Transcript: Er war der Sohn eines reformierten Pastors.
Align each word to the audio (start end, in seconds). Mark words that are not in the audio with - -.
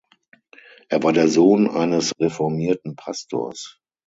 Er 0.89 1.03
war 1.03 1.13
der 1.13 1.27
Sohn 1.27 1.67
eines 1.69 2.11
reformierten 2.19 2.95
Pastors. 2.95 3.79